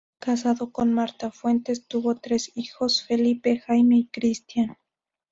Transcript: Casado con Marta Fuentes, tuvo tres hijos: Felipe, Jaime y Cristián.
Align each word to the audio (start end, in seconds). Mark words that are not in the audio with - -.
Casado 0.17 0.71
con 0.71 0.93
Marta 0.93 1.29
Fuentes, 1.29 1.85
tuvo 1.85 2.15
tres 2.15 2.53
hijos: 2.55 3.03
Felipe, 3.05 3.59
Jaime 3.59 3.97
y 3.99 4.05
Cristián. 4.07 4.79